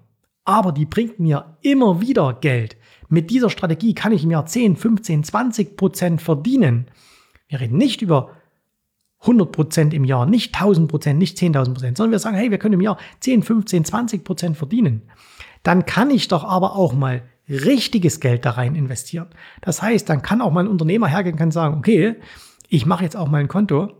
aber 0.46 0.72
die 0.72 0.86
bringt 0.86 1.20
mir 1.20 1.58
immer 1.62 2.02
wieder 2.02 2.34
Geld. 2.34 2.78
Mit 3.08 3.30
dieser 3.30 3.50
Strategie 3.50 3.94
kann 3.94 4.12
ich 4.12 4.24
im 4.24 4.32
Jahr 4.32 4.46
10, 4.46 4.76
15, 4.76 5.24
20 5.24 5.78
Prozent 5.78 6.22
verdienen. 6.22 6.88
Wir 7.48 7.60
reden 7.60 7.78
nicht 7.78 8.02
über 8.02 8.32
100 9.22 9.52
Prozent 9.52 9.94
im 9.94 10.06
Jahr, 10.06 10.26
nicht 10.26 10.56
1000 10.56 10.90
Prozent, 10.90 11.20
nicht 11.20 11.38
10.000 11.38 11.74
Prozent, 11.74 11.98
sondern 11.98 12.12
wir 12.12 12.20
sagen, 12.20 12.38
hey, 12.38 12.52
wir 12.52 12.58
können 12.58 12.76
im 12.76 12.82
Jahr 12.82 12.98
10, 13.20 13.44
15, 13.44 13.86
20 13.86 14.24
Prozent 14.24 14.58
verdienen. 14.58 15.02
Dann 15.64 15.86
kann 15.86 16.10
ich 16.10 16.30
doch 16.30 16.46
aber 16.46 16.76
auch 16.76 16.94
mal 16.94 17.24
richtiges 17.50 18.20
Geld 18.20 18.46
da 18.46 18.52
rein 18.52 18.76
investieren. 18.76 19.28
Das 19.62 19.82
heißt, 19.82 20.08
dann 20.08 20.22
kann 20.22 20.42
auch 20.42 20.52
mal 20.52 20.64
ein 20.64 20.70
Unternehmer 20.70 21.08
hergehen 21.08 21.34
und 21.34 21.40
kann 21.40 21.52
sagen, 21.52 21.78
okay, 21.78 22.16
ich 22.70 22.86
mache 22.86 23.04
jetzt 23.04 23.18
auch 23.18 23.28
mal 23.28 23.40
ein 23.40 23.48
Konto 23.48 23.92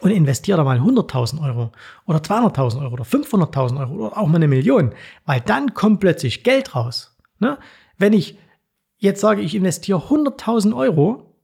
und 0.00 0.10
investiere 0.10 0.58
da 0.58 0.64
mal 0.64 0.78
100.000 0.78 1.42
Euro 1.42 1.72
oder 2.06 2.18
200.000 2.18 2.80
Euro 2.82 2.94
oder 2.94 3.04
500.000 3.04 3.78
Euro 3.80 3.92
oder 3.94 4.18
auch 4.18 4.26
mal 4.26 4.36
eine 4.36 4.48
Million, 4.48 4.92
weil 5.24 5.40
dann 5.40 5.74
kommt 5.74 6.00
plötzlich 6.00 6.44
Geld 6.44 6.74
raus. 6.74 7.16
Ne? 7.38 7.58
Wenn 7.98 8.12
ich 8.12 8.38
jetzt 8.98 9.20
sage, 9.20 9.42
ich 9.42 9.54
investiere 9.54 9.98
100.000 9.98 10.76
Euro 10.76 11.34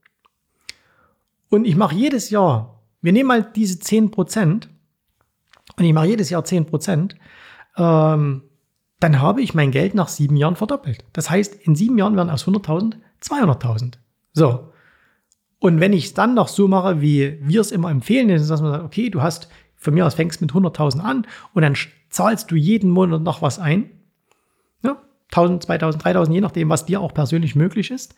und 1.49 1.65
ich 1.67 1.77
mache 1.77 1.95
jedes 1.95 2.31
Jahr, 2.31 2.83
wir 3.01 3.13
nehmen 3.13 3.29
mal 3.29 3.43
diese 3.43 3.79
10% 3.79 4.69
und 5.77 5.85
ich 5.85 5.93
mache 5.93 6.07
jedes 6.07 6.31
Jahr 6.31 6.43
10%, 6.43 7.15
ähm, 7.77 8.43
dann 9.01 9.21
habe 9.21 9.43
ich 9.43 9.55
mein 9.55 9.73
Geld 9.73 9.95
nach 9.95 10.09
sieben 10.09 10.37
Jahren 10.37 10.57
verdoppelt. 10.57 11.05
Das 11.13 11.29
heißt, 11.29 11.55
in 11.55 11.75
sieben 11.75 11.99
Jahren 11.99 12.17
werden 12.17 12.31
aus 12.31 12.47
100.000 12.47 12.95
200.000. 13.23 13.95
So. 14.33 14.72
Und 15.63 15.79
wenn 15.79 15.93
ich 15.93 16.07
es 16.07 16.15
dann 16.15 16.35
noch 16.35 16.49
so 16.49 16.67
mache, 16.67 17.01
wie 17.03 17.39
wir 17.41 17.61
es 17.61 17.71
immer 17.71 17.89
empfehlen, 17.89 18.31
ist, 18.31 18.51
dass 18.51 18.61
man 18.61 18.73
sagt, 18.73 18.85
okay, 18.85 19.11
du 19.11 19.23
hast, 19.23 19.49
von 19.77 19.95
mir 19.95 20.05
aus 20.05 20.15
fängst 20.15 20.41
mit 20.41 20.51
100.000 20.51 20.99
an 20.99 21.25
und 21.55 21.63
dann 21.63 21.77
zahlst 22.11 22.51
du 22.51 22.57
jeden 22.57 22.91
Monat 22.91 23.23
noch 23.23 23.43
was 23.43 23.61
ein. 23.61 23.89
Ja, 24.83 24.97
1000, 25.31 25.63
2000, 25.63 26.05
3000, 26.05 26.35
je 26.35 26.41
nachdem, 26.41 26.69
was 26.69 26.85
dir 26.85 27.01
auch 27.01 27.15
persönlich 27.15 27.55
möglich 27.55 27.93
ist. 27.93 28.17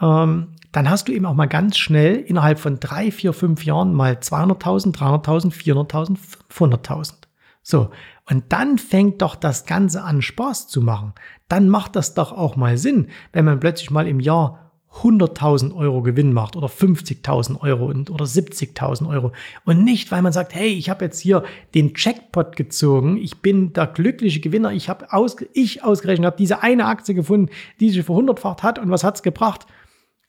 Ähm, 0.00 0.52
dann 0.70 0.88
hast 0.88 1.08
du 1.08 1.12
eben 1.12 1.26
auch 1.26 1.34
mal 1.34 1.46
ganz 1.46 1.76
schnell 1.76 2.18
innerhalb 2.18 2.60
von 2.60 2.78
drei, 2.78 3.10
vier, 3.10 3.32
fünf 3.32 3.64
Jahren 3.64 3.92
mal 3.92 4.12
200.000, 4.12 4.94
300.000, 4.94 5.52
400.000, 5.52 6.18
500.000. 6.52 7.14
So. 7.62 7.90
Und 8.30 8.44
dann 8.50 8.78
fängt 8.78 9.22
doch 9.22 9.34
das 9.34 9.66
Ganze 9.66 10.04
an 10.04 10.22
Spaß 10.22 10.68
zu 10.68 10.80
machen. 10.80 11.14
Dann 11.48 11.68
macht 11.68 11.96
das 11.96 12.14
doch 12.14 12.30
auch 12.30 12.54
mal 12.54 12.78
Sinn, 12.78 13.08
wenn 13.32 13.44
man 13.44 13.58
plötzlich 13.58 13.90
mal 13.90 14.06
im 14.06 14.20
Jahr 14.20 14.65
100.000 15.02 15.74
Euro 15.74 16.02
Gewinn 16.02 16.32
macht 16.32 16.56
oder 16.56 16.68
50.000 16.68 17.60
Euro 17.60 17.86
und, 17.86 18.10
oder 18.10 18.24
70.000 18.24 19.08
Euro. 19.08 19.32
Und 19.64 19.84
nicht, 19.84 20.10
weil 20.10 20.22
man 20.22 20.32
sagt, 20.32 20.54
hey, 20.54 20.68
ich 20.68 20.88
habe 20.88 21.04
jetzt 21.04 21.20
hier 21.20 21.44
den 21.74 21.92
Jackpot 21.94 22.56
gezogen, 22.56 23.16
ich 23.16 23.42
bin 23.42 23.72
der 23.72 23.86
glückliche 23.86 24.40
Gewinner, 24.40 24.72
ich 24.72 24.88
habe 24.88 25.12
aus, 25.12 25.36
ausgerechnet, 25.82 26.26
habe 26.26 26.36
diese 26.36 26.62
eine 26.62 26.86
Aktie 26.86 27.14
gefunden, 27.14 27.50
die 27.80 27.90
sich 27.90 28.04
verhundertfacht 28.04 28.62
hat 28.62 28.78
und 28.78 28.90
was 28.90 29.04
hat's 29.04 29.22
gebracht? 29.22 29.66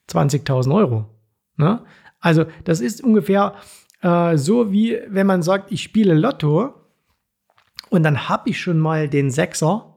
20.000 0.09 0.73
Euro. 0.73 1.05
Ne? 1.55 1.83
Also 2.19 2.45
das 2.63 2.81
ist 2.81 3.03
ungefähr 3.03 3.55
äh, 4.01 4.37
so, 4.37 4.71
wie 4.71 4.99
wenn 5.07 5.27
man 5.27 5.41
sagt, 5.41 5.71
ich 5.71 5.83
spiele 5.83 6.13
Lotto 6.13 6.73
und 7.89 8.03
dann 8.03 8.29
habe 8.29 8.49
ich 8.49 8.59
schon 8.59 8.79
mal 8.79 9.07
den 9.07 9.31
Sechser 9.31 9.96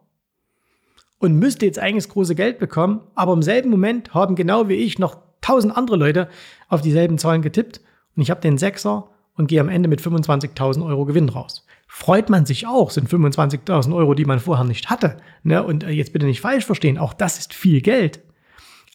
und 1.20 1.38
müsste 1.38 1.66
jetzt 1.66 1.78
eigentlich 1.78 2.04
das 2.04 2.12
große 2.12 2.34
Geld 2.34 2.58
bekommen, 2.58 3.00
aber 3.14 3.34
im 3.34 3.42
selben 3.42 3.70
Moment 3.70 4.12
haben 4.14 4.34
genau 4.34 4.68
wie 4.68 4.74
ich 4.74 4.98
noch 4.98 5.18
tausend 5.40 5.76
andere 5.76 5.96
Leute 5.96 6.28
auf 6.68 6.80
dieselben 6.80 7.18
Zahlen 7.18 7.42
getippt 7.42 7.80
und 8.16 8.22
ich 8.22 8.30
habe 8.30 8.40
den 8.40 8.58
Sechser 8.58 9.08
und 9.36 9.46
gehe 9.46 9.60
am 9.60 9.68
Ende 9.68 9.88
mit 9.88 10.00
25.000 10.00 10.84
Euro 10.84 11.04
Gewinn 11.04 11.28
raus. 11.28 11.66
Freut 11.86 12.30
man 12.30 12.46
sich 12.46 12.66
auch, 12.66 12.90
sind 12.90 13.08
25.000 13.08 13.94
Euro, 13.94 14.14
die 14.14 14.24
man 14.24 14.40
vorher 14.40 14.64
nicht 14.64 14.90
hatte. 14.90 15.18
Ne? 15.42 15.62
Und 15.62 15.84
äh, 15.84 15.90
jetzt 15.90 16.12
bitte 16.12 16.26
nicht 16.26 16.40
falsch 16.40 16.64
verstehen, 16.64 16.98
auch 16.98 17.12
das 17.12 17.38
ist 17.38 17.54
viel 17.54 17.80
Geld. 17.80 18.20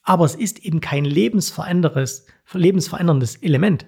Aber 0.03 0.25
es 0.25 0.35
ist 0.35 0.65
eben 0.65 0.81
kein 0.81 1.05
lebensveränderndes, 1.05 2.25
lebensveränderndes 2.53 3.37
Element 3.37 3.85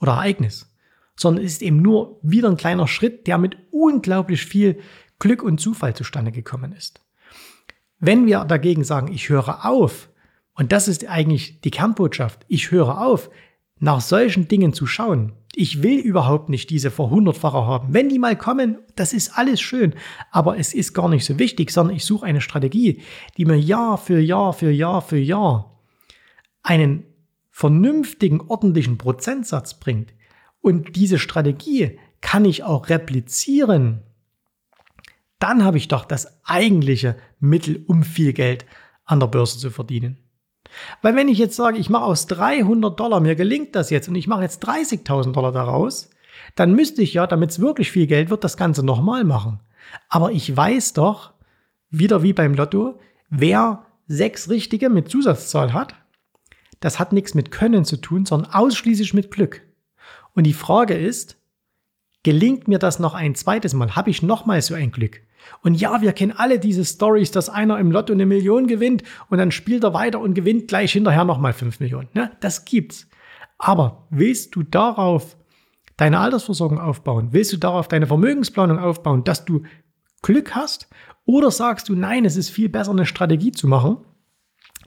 oder 0.00 0.12
Ereignis, 0.12 0.74
sondern 1.16 1.44
es 1.44 1.52
ist 1.52 1.62
eben 1.62 1.82
nur 1.82 2.18
wieder 2.22 2.48
ein 2.48 2.56
kleiner 2.56 2.86
Schritt, 2.86 3.26
der 3.26 3.38
mit 3.38 3.56
unglaublich 3.70 4.44
viel 4.44 4.78
Glück 5.18 5.42
und 5.42 5.60
Zufall 5.60 5.94
zustande 5.94 6.32
gekommen 6.32 6.72
ist. 6.72 7.00
Wenn 8.00 8.26
wir 8.26 8.44
dagegen 8.44 8.82
sagen, 8.82 9.12
ich 9.12 9.28
höre 9.28 9.66
auf, 9.66 10.08
und 10.54 10.72
das 10.72 10.88
ist 10.88 11.06
eigentlich 11.06 11.60
die 11.60 11.70
Kernbotschaft, 11.70 12.44
ich 12.48 12.70
höre 12.70 13.00
auf, 13.00 13.30
nach 13.78 14.00
solchen 14.00 14.48
Dingen 14.48 14.72
zu 14.72 14.86
schauen. 14.86 15.32
Ich 15.54 15.82
will 15.82 15.98
überhaupt 15.98 16.48
nicht 16.48 16.70
diese 16.70 16.90
Verhundertfacher 16.90 17.66
haben. 17.66 17.92
Wenn 17.92 18.08
die 18.08 18.18
mal 18.18 18.36
kommen, 18.36 18.78
das 18.94 19.12
ist 19.12 19.36
alles 19.36 19.60
schön, 19.60 19.94
aber 20.30 20.58
es 20.58 20.74
ist 20.74 20.94
gar 20.94 21.08
nicht 21.08 21.24
so 21.24 21.38
wichtig, 21.38 21.70
sondern 21.70 21.96
ich 21.96 22.04
suche 22.04 22.26
eine 22.26 22.40
Strategie, 22.40 23.02
die 23.36 23.44
mir 23.44 23.58
Jahr 23.58 23.98
für 23.98 24.20
Jahr 24.20 24.52
für 24.52 24.70
Jahr 24.70 25.02
für 25.02 25.18
Jahr 25.18 25.80
einen 26.62 27.04
vernünftigen, 27.50 28.40
ordentlichen 28.40 28.96
Prozentsatz 28.96 29.80
bringt. 29.80 30.14
Und 30.60 30.96
diese 30.96 31.18
Strategie 31.18 31.98
kann 32.20 32.44
ich 32.44 32.62
auch 32.62 32.88
replizieren 32.88 34.02
dann 35.40 35.64
habe 35.64 35.78
ich 35.78 35.88
doch 35.88 36.04
das 36.04 36.40
eigentliche 36.44 37.16
Mittel, 37.40 37.84
um 37.88 38.04
viel 38.04 38.32
Geld 38.32 38.64
an 39.04 39.18
der 39.18 39.26
Börse 39.26 39.58
zu 39.58 39.70
verdienen. 39.70 40.18
Weil 41.02 41.16
wenn 41.16 41.28
ich 41.28 41.38
jetzt 41.38 41.56
sage, 41.56 41.78
ich 41.78 41.90
mache 41.90 42.04
aus 42.04 42.26
300 42.28 42.98
Dollar, 42.98 43.20
mir 43.20 43.34
gelingt 43.34 43.74
das 43.74 43.90
jetzt 43.90 44.08
und 44.08 44.14
ich 44.14 44.28
mache 44.28 44.42
jetzt 44.42 44.64
30.000 44.66 45.32
Dollar 45.32 45.50
daraus, 45.50 46.10
dann 46.54 46.74
müsste 46.74 47.02
ich 47.02 47.14
ja, 47.14 47.26
damit 47.26 47.50
es 47.50 47.60
wirklich 47.60 47.90
viel 47.90 48.06
Geld 48.06 48.30
wird, 48.30 48.44
das 48.44 48.56
Ganze 48.56 48.84
nochmal 48.84 49.24
machen. 49.24 49.60
Aber 50.08 50.30
ich 50.30 50.56
weiß 50.56 50.92
doch, 50.92 51.32
wieder 51.88 52.22
wie 52.22 52.32
beim 52.32 52.54
Lotto, 52.54 53.00
wer 53.30 53.86
sechs 54.06 54.48
richtige 54.48 54.90
mit 54.90 55.10
Zusatzzahl 55.10 55.72
hat, 55.72 55.94
das 56.80 56.98
hat 56.98 57.12
nichts 57.12 57.34
mit 57.34 57.50
Können 57.50 57.84
zu 57.84 57.96
tun, 57.96 58.26
sondern 58.26 58.52
ausschließlich 58.52 59.14
mit 59.14 59.30
Glück. 59.30 59.62
Und 60.34 60.44
die 60.44 60.52
Frage 60.52 60.94
ist, 60.94 61.36
gelingt 62.22 62.68
mir 62.68 62.78
das 62.78 62.98
noch 62.98 63.14
ein 63.14 63.34
zweites 63.34 63.74
Mal? 63.74 63.96
Habe 63.96 64.10
ich 64.10 64.22
nochmal 64.22 64.62
so 64.62 64.74
ein 64.74 64.92
Glück? 64.92 65.20
Und 65.62 65.74
ja, 65.74 66.00
wir 66.00 66.12
kennen 66.12 66.32
alle 66.32 66.58
diese 66.58 66.84
Stories, 66.84 67.30
dass 67.30 67.48
einer 67.48 67.78
im 67.78 67.90
Lotto 67.90 68.12
eine 68.12 68.26
Million 68.26 68.66
gewinnt 68.66 69.02
und 69.28 69.38
dann 69.38 69.50
spielt 69.50 69.84
er 69.84 69.94
weiter 69.94 70.20
und 70.20 70.34
gewinnt 70.34 70.68
gleich 70.68 70.92
hinterher 70.92 71.24
nochmal 71.24 71.52
fünf 71.52 71.80
Millionen. 71.80 72.08
Ne? 72.14 72.30
Das 72.40 72.64
gibt's. 72.64 73.08
Aber 73.58 74.06
willst 74.10 74.56
du 74.56 74.62
darauf 74.62 75.36
deine 75.98 76.18
Altersversorgung 76.18 76.80
aufbauen? 76.80 77.28
Willst 77.32 77.52
du 77.52 77.58
darauf 77.58 77.88
deine 77.88 78.06
Vermögensplanung 78.06 78.78
aufbauen, 78.78 79.22
dass 79.22 79.44
du 79.44 79.62
Glück 80.22 80.54
hast? 80.54 80.88
Oder 81.26 81.50
sagst 81.50 81.88
du, 81.88 81.94
nein, 81.94 82.24
es 82.24 82.36
ist 82.36 82.48
viel 82.48 82.70
besser, 82.70 82.92
eine 82.92 83.06
Strategie 83.06 83.52
zu 83.52 83.68
machen, 83.68 83.98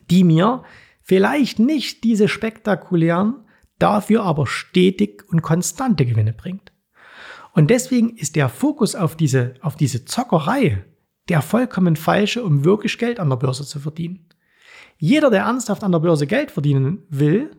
die 0.09 0.23
mir 0.23 0.63
vielleicht 1.03 1.59
nicht 1.59 2.03
diese 2.03 2.27
spektakulären, 2.27 3.45
dafür 3.77 4.23
aber 4.23 4.47
stetig 4.47 5.23
und 5.29 5.43
konstante 5.43 6.05
Gewinne 6.05 6.33
bringt? 6.33 6.72
Und 7.53 7.69
deswegen 7.69 8.17
ist 8.17 8.35
der 8.35 8.49
Fokus 8.49 8.95
auf 8.95 9.15
diese, 9.15 9.53
auf 9.61 9.75
diese 9.75 10.05
Zockerei 10.05 10.83
der 11.29 11.41
vollkommen 11.41 11.95
falsche, 11.95 12.43
um 12.43 12.65
wirklich 12.65 12.97
Geld 12.97 13.19
an 13.19 13.29
der 13.29 13.37
Börse 13.37 13.65
zu 13.65 13.79
verdienen. 13.79 14.27
Jeder, 14.97 15.29
der 15.29 15.43
ernsthaft 15.43 15.83
an 15.83 15.91
der 15.91 15.99
Börse 15.99 16.27
Geld 16.27 16.51
verdienen 16.51 17.03
will, 17.09 17.51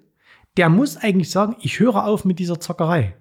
der 0.57 0.69
muss 0.69 0.97
eigentlich 0.97 1.31
sagen, 1.31 1.57
ich 1.61 1.81
höre 1.81 2.05
auf 2.05 2.25
mit 2.25 2.39
dieser 2.39 2.61
Zockerei. 2.61 3.17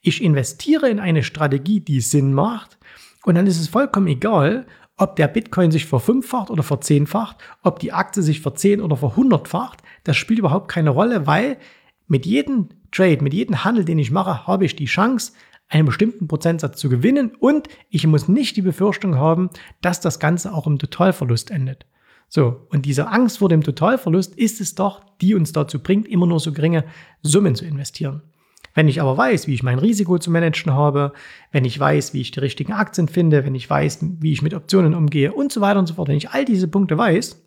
Ich 0.00 0.22
investiere 0.22 0.88
in 0.88 1.00
eine 1.00 1.22
Strategie, 1.22 1.80
die 1.80 2.00
Sinn 2.00 2.32
macht 2.32 2.78
und 3.24 3.34
dann 3.34 3.46
ist 3.46 3.60
es 3.60 3.68
vollkommen 3.68 4.06
egal, 4.06 4.66
ob 4.96 5.16
der 5.16 5.28
Bitcoin 5.28 5.70
sich 5.70 5.86
verfünffacht 5.86 6.50
oder 6.50 6.62
verzehnfacht, 6.62 7.36
ob 7.62 7.78
die 7.78 7.92
Aktie 7.92 8.22
sich 8.22 8.40
verzehn 8.40 8.80
oder 8.80 8.96
verhundertfacht, 8.96 9.82
das 10.04 10.16
spielt 10.16 10.40
überhaupt 10.40 10.68
keine 10.68 10.90
Rolle, 10.90 11.26
weil 11.26 11.58
mit 12.08 12.26
jedem 12.26 12.68
Trade, 12.90 13.22
mit 13.22 13.34
jedem 13.34 13.64
Handel, 13.64 13.84
den 13.84 13.98
ich 13.98 14.10
mache, 14.10 14.46
habe 14.46 14.64
ich 14.64 14.74
die 14.74 14.86
Chance, 14.86 15.32
einen 15.68 15.86
bestimmten 15.86 16.26
Prozentsatz 16.26 16.80
zu 16.80 16.88
gewinnen 16.88 17.32
und 17.38 17.68
ich 17.90 18.06
muss 18.06 18.26
nicht 18.26 18.56
die 18.56 18.62
Befürchtung 18.62 19.16
haben, 19.16 19.50
dass 19.82 20.00
das 20.00 20.18
Ganze 20.18 20.54
auch 20.54 20.66
im 20.66 20.78
Totalverlust 20.78 21.50
endet. 21.50 21.86
So, 22.30 22.66
und 22.70 22.86
diese 22.86 23.08
Angst 23.08 23.38
vor 23.38 23.48
dem 23.48 23.62
Totalverlust 23.62 24.34
ist 24.36 24.60
es 24.60 24.74
doch, 24.74 25.02
die 25.20 25.34
uns 25.34 25.52
dazu 25.52 25.82
bringt, 25.82 26.08
immer 26.08 26.26
nur 26.26 26.40
so 26.40 26.52
geringe 26.52 26.84
Summen 27.22 27.54
zu 27.54 27.64
investieren. 27.64 28.22
Wenn 28.74 28.88
ich 28.88 29.00
aber 29.00 29.16
weiß, 29.16 29.46
wie 29.46 29.54
ich 29.54 29.62
mein 29.62 29.78
Risiko 29.78 30.18
zu 30.18 30.30
managen 30.30 30.72
habe, 30.72 31.12
wenn 31.52 31.64
ich 31.64 31.78
weiß, 31.78 32.14
wie 32.14 32.20
ich 32.20 32.30
die 32.30 32.40
richtigen 32.40 32.72
Aktien 32.72 33.08
finde, 33.08 33.44
wenn 33.44 33.54
ich 33.54 33.68
weiß, 33.68 33.98
wie 34.20 34.32
ich 34.32 34.42
mit 34.42 34.54
Optionen 34.54 34.94
umgehe 34.94 35.32
und 35.32 35.52
so 35.52 35.60
weiter 35.60 35.78
und 35.78 35.86
so 35.86 35.94
fort, 35.94 36.08
wenn 36.08 36.16
ich 36.16 36.30
all 36.30 36.44
diese 36.44 36.68
Punkte 36.68 36.96
weiß, 36.96 37.42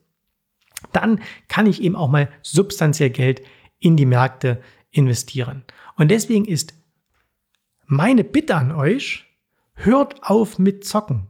dann 0.93 1.19
kann 1.47 1.67
ich 1.67 1.81
eben 1.81 1.95
auch 1.95 2.09
mal 2.09 2.29
substanziell 2.41 3.11
Geld 3.11 3.41
in 3.81 3.97
die 3.97 4.05
Märkte 4.05 4.61
investieren. 4.91 5.65
Und 5.97 6.09
deswegen 6.09 6.45
ist 6.45 6.73
meine 7.85 8.23
Bitte 8.23 8.55
an 8.55 8.71
euch, 8.71 9.25
hört 9.73 10.23
auf 10.23 10.57
mit 10.57 10.85
Zocken. 10.85 11.27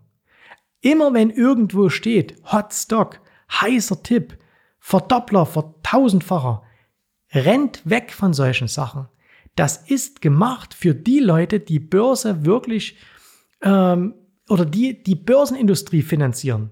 Immer 0.81 1.13
wenn 1.13 1.31
irgendwo 1.31 1.89
steht, 1.89 2.35
Hot 2.51 2.73
Stock, 2.73 3.19
heißer 3.49 4.03
Tipp, 4.03 4.37
Verdoppler, 4.79 5.45
Vertausendfacher, 5.45 6.63
rennt 7.33 7.81
weg 7.89 8.11
von 8.11 8.33
solchen 8.33 8.67
Sachen. 8.67 9.07
Das 9.55 9.77
ist 9.77 10.21
gemacht 10.21 10.73
für 10.73 10.93
die 10.93 11.19
Leute, 11.19 11.59
die 11.59 11.79
Börse 11.79 12.45
wirklich 12.45 12.97
ähm, 13.61 14.15
oder 14.49 14.65
die 14.65 15.01
die 15.03 15.15
Börsenindustrie 15.15 16.01
finanzieren. 16.01 16.71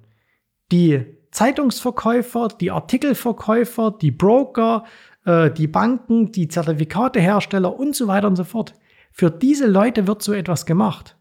Die 0.71 1.05
Zeitungsverkäufer, 1.31 2.47
die 2.47 2.71
Artikelverkäufer, 2.71 3.91
die 3.91 4.11
Broker, 4.11 4.85
äh, 5.29 5.51
die 5.51 5.67
Banken, 5.67 6.31
die 6.31 6.47
Zertifikatehersteller 6.47 7.77
und 7.77 7.95
so 7.95 8.07
weiter 8.07 8.27
und 8.27 8.35
so 8.35 8.43
fort. 8.43 8.73
Für 9.11 9.29
diese 9.29 9.67
Leute 9.67 10.07
wird 10.07 10.23
so 10.23 10.33
etwas 10.33 10.65
gemacht. 10.65 11.15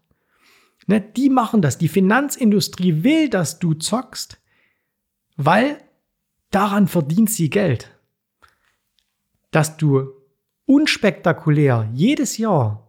Ne, 0.87 0.99
die 1.01 1.29
machen 1.29 1.61
das. 1.61 1.77
Die 1.77 1.87
Finanzindustrie 1.87 3.03
will, 3.03 3.29
dass 3.29 3.59
du 3.59 3.75
zockst, 3.75 4.41
weil 5.37 5.77
daran 6.49 6.87
verdient 6.87 7.29
sie 7.29 7.49
Geld. 7.51 7.91
Dass 9.51 9.77
du 9.77 10.09
unspektakulär 10.65 11.89
jedes 11.93 12.37
Jahr 12.37 12.87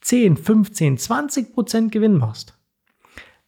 10, 0.00 0.36
15, 0.36 0.98
20 0.98 1.52
Prozent 1.52 1.92
Gewinn 1.92 2.16
machst. 2.16 2.58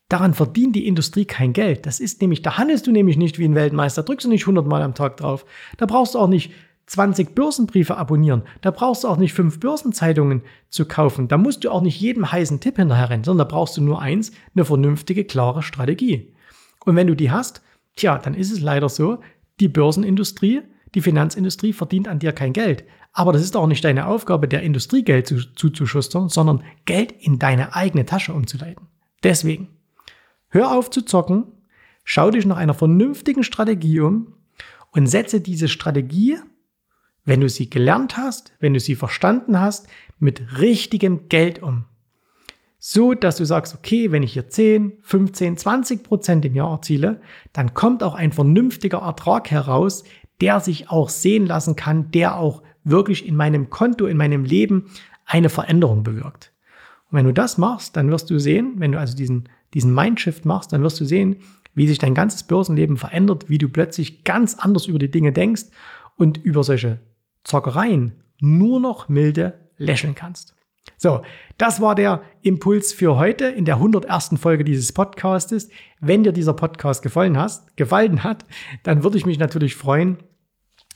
Daran 0.09 0.35
verdient 0.35 0.75
die 0.75 0.87
Industrie 0.87 1.25
kein 1.25 1.53
Geld. 1.53 1.87
Das 1.87 2.01
ist 2.01 2.21
nämlich, 2.21 2.43
da 2.43 2.59
handelst 2.59 2.87
du 2.87 2.93
nämlich 2.93 3.17
nicht 3.17 3.39
wie 3.39 3.45
ein 3.45 3.55
Weltmeister, 3.55 4.03
drückst 4.03 4.27
du 4.27 4.29
nicht 4.29 4.43
100 4.43 4.67
Mal 4.67 4.83
am 4.83 4.95
Tag 4.95 5.17
drauf. 5.17 5.47
Da 5.77 5.87
brauchst 5.87 6.15
du 6.15 6.19
auch 6.19 6.29
nicht 6.29 6.53
20 6.91 7.37
Börsenbriefe 7.37 7.97
abonnieren. 7.97 8.43
Da 8.63 8.73
brauchst 8.73 9.05
du 9.05 9.09
auch 9.09 9.17
nicht 9.17 9.33
fünf 9.33 9.61
Börsenzeitungen 9.61 10.43
zu 10.71 10.87
kaufen. 10.87 11.29
Da 11.29 11.39
musst 11.39 11.63
du 11.63 11.71
auch 11.71 11.83
nicht 11.83 12.01
jedem 12.01 12.33
heißen 12.33 12.59
Tipp 12.59 12.77
hinterher 12.77 13.11
rennen, 13.11 13.23
sondern 13.23 13.47
da 13.47 13.55
brauchst 13.55 13.77
du 13.77 13.81
nur 13.81 14.03
eins, 14.03 14.33
eine 14.57 14.65
vernünftige, 14.65 15.25
klare 15.25 15.63
Strategie. 15.63 16.35
Und 16.85 16.97
wenn 16.97 17.07
du 17.07 17.15
die 17.15 17.31
hast, 17.31 17.63
tja, 17.95 18.19
dann 18.19 18.35
ist 18.35 18.51
es 18.51 18.61
leider 18.61 18.89
so, 18.89 19.21
die 19.61 19.69
Börsenindustrie, 19.69 20.63
die 20.97 21.01
Finanzindustrie 21.01 21.73
verdient 21.73 22.09
an 22.09 22.19
dir 22.19 22.33
kein 22.33 22.53
Geld. 22.53 22.83
Aber 23.13 23.33
das 23.33 23.43
ist 23.43 23.57
auch 23.57 23.69
nicht 23.69 23.85
deine 23.85 24.09
Aufgabe, 24.09 24.49
der 24.49 24.63
Industrie 24.63 25.05
Geld 25.05 25.29
zu, 25.29 25.39
zuzuschustern, 25.55 26.29
sondern 26.29 26.65
Geld 26.87 27.13
in 27.13 27.39
deine 27.39 27.77
eigene 27.77 28.05
Tasche 28.05 28.35
umzuleiten. 28.35 28.89
Deswegen, 29.23 29.69
hör 30.49 30.77
auf 30.77 30.91
zu 30.91 31.03
zocken, 31.03 31.45
schau 32.03 32.33
dich 32.33 32.47
nach 32.47 32.57
einer 32.57 32.75
vernünftigen 32.75 33.45
Strategie 33.45 34.01
um 34.01 34.35
und 34.91 35.07
setze 35.07 35.41
diese 35.41 35.69
Strategie 35.69 36.39
wenn 37.31 37.41
du 37.41 37.49
sie 37.49 37.71
gelernt 37.71 38.17
hast, 38.17 38.53
wenn 38.59 38.75
du 38.75 38.81
sie 38.81 38.97
verstanden 38.97 39.61
hast, 39.61 39.87
mit 40.19 40.59
richtigem 40.59 41.29
Geld 41.29 41.63
um. 41.63 41.85
So, 42.81 43.15
dass 43.15 43.37
du 43.37 43.45
sagst, 43.45 43.73
okay, 43.73 44.11
wenn 44.11 44.25
ich 44.25 44.33
hier 44.33 44.49
10, 44.49 44.95
15, 45.03 45.57
20 45.57 46.03
Prozent 46.03 46.45
im 46.45 46.57
Jahr 46.57 46.73
erziele, 46.73 47.21
dann 47.53 47.73
kommt 47.73 48.03
auch 48.03 48.17
ein 48.17 48.33
vernünftiger 48.33 48.99
Ertrag 48.99 49.49
heraus, 49.49 50.03
der 50.41 50.59
sich 50.59 50.91
auch 50.91 51.09
sehen 51.09 51.47
lassen 51.47 51.77
kann, 51.77 52.11
der 52.11 52.37
auch 52.37 52.65
wirklich 52.83 53.25
in 53.29 53.37
meinem 53.37 53.71
Konto, 53.71 54.07
in 54.07 54.17
meinem 54.17 54.45
Leben 54.45 54.91
eine 55.25 55.51
Veränderung 55.51 56.03
bewirkt. 56.03 56.51
Und 57.13 57.19
wenn 57.19 57.27
du 57.27 57.33
das 57.33 57.59
machst, 57.59 57.95
dann 57.97 58.11
wirst 58.11 58.29
du 58.31 58.41
sehen, 58.41 58.75
wenn 58.79 58.91
du 58.91 58.99
also 58.99 59.17
diesen, 59.17 59.49
diesen 59.73 59.95
Mindshift 59.95 60.45
machst, 60.45 60.73
dann 60.73 60.83
wirst 60.83 60.99
du 60.99 61.05
sehen, 61.05 61.37
wie 61.77 61.87
sich 61.87 61.99
dein 61.99 62.15
ganzes 62.15 62.43
Börsenleben 62.43 62.97
verändert, 62.97 63.49
wie 63.49 63.59
du 63.59 63.69
plötzlich 63.69 64.25
ganz 64.25 64.57
anders 64.57 64.87
über 64.87 64.99
die 64.99 65.13
Dinge 65.13 65.33
denkst 65.33 65.67
und 66.17 66.37
über 66.39 66.65
solche 66.65 66.99
Zockereien 67.45 68.23
nur 68.41 68.81
noch 68.81 69.09
milde 69.09 69.71
lächeln 69.77 70.15
kannst. 70.15 70.55
So, 70.97 71.23
das 71.57 71.81
war 71.81 71.95
der 71.95 72.23
Impuls 72.43 72.93
für 72.93 73.17
heute 73.17 73.47
in 73.47 73.65
der 73.65 73.77
101. 73.77 74.33
Folge 74.39 74.65
dieses 74.65 74.93
Podcastes. 74.93 75.71
Wenn 76.01 76.25
dir 76.25 76.33
dieser 76.33 76.55
Podcast 76.55 77.03
gefallen, 77.03 77.39
hast, 77.39 77.77
gefallen 77.77 78.23
hat, 78.23 78.45
dann 78.83 79.03
würde 79.03 79.17
ich 79.17 79.27
mich 79.27 79.39
natürlich 79.39 79.77
freuen, 79.77 80.19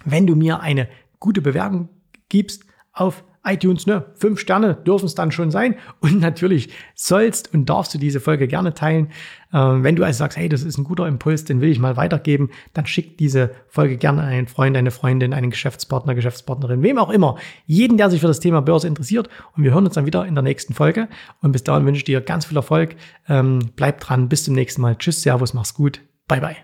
wenn 0.04 0.26
du 0.26 0.36
mir 0.36 0.60
eine 0.60 0.88
gute 1.20 1.40
Bewerbung 1.40 1.88
gibst 2.28 2.64
auf 2.92 3.24
iTunes, 3.44 3.86
ne? 3.86 4.06
Fünf 4.14 4.40
Sterne 4.40 4.74
dürfen 4.74 5.06
es 5.06 5.14
dann 5.14 5.30
schon 5.30 5.50
sein. 5.50 5.76
Und 6.00 6.20
natürlich 6.20 6.70
sollst 6.94 7.52
und 7.52 7.68
darfst 7.68 7.94
du 7.94 7.98
diese 7.98 8.20
Folge 8.20 8.48
gerne 8.48 8.74
teilen. 8.74 9.10
Ähm, 9.52 9.84
wenn 9.84 9.96
du 9.96 10.02
also 10.02 10.18
sagst, 10.18 10.38
hey, 10.38 10.48
das 10.48 10.62
ist 10.62 10.78
ein 10.78 10.84
guter 10.84 11.06
Impuls, 11.06 11.44
den 11.44 11.60
will 11.60 11.70
ich 11.70 11.78
mal 11.78 11.96
weitergeben, 11.96 12.50
dann 12.72 12.86
schick 12.86 13.18
diese 13.18 13.50
Folge 13.68 13.96
gerne 13.96 14.22
an 14.22 14.28
einen 14.28 14.46
Freund, 14.46 14.76
eine 14.76 14.90
Freundin, 14.90 15.32
einen 15.32 15.50
Geschäftspartner, 15.50 16.14
Geschäftspartnerin, 16.14 16.82
wem 16.82 16.98
auch 16.98 17.10
immer. 17.10 17.36
Jeden, 17.66 17.96
der 17.96 18.10
sich 18.10 18.20
für 18.20 18.26
das 18.26 18.40
Thema 18.40 18.62
Börse 18.62 18.88
interessiert. 18.88 19.28
Und 19.56 19.62
wir 19.62 19.72
hören 19.72 19.84
uns 19.84 19.94
dann 19.94 20.06
wieder 20.06 20.26
in 20.26 20.34
der 20.34 20.42
nächsten 20.42 20.74
Folge. 20.74 21.08
Und 21.42 21.52
bis 21.52 21.64
dahin 21.64 21.86
wünsche 21.86 21.98
ich 21.98 22.04
dir 22.04 22.20
ganz 22.20 22.46
viel 22.46 22.56
Erfolg. 22.56 22.96
Ähm, 23.28 23.70
bleib 23.76 24.00
dran. 24.00 24.28
Bis 24.28 24.44
zum 24.44 24.54
nächsten 24.54 24.80
Mal. 24.80 24.96
Tschüss, 24.96 25.22
Servus, 25.22 25.54
mach's 25.54 25.74
gut. 25.74 26.00
Bye, 26.26 26.40
bye. 26.40 26.56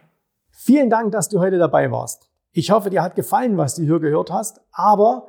Vielen 0.50 0.90
Dank, 0.90 1.12
dass 1.12 1.28
du 1.28 1.40
heute 1.40 1.58
dabei 1.58 1.90
warst. 1.90 2.30
Ich 2.52 2.70
hoffe, 2.70 2.90
dir 2.90 3.02
hat 3.02 3.14
gefallen, 3.14 3.56
was 3.56 3.76
du 3.76 3.82
hier 3.82 4.00
gehört 4.00 4.30
hast. 4.30 4.60
Aber 4.72 5.28